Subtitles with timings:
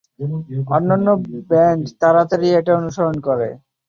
[0.75, 1.07] অন্যান্য
[1.49, 3.49] ব্যান্ড তাড়াতাড়ি এটা অনুসরণ করে।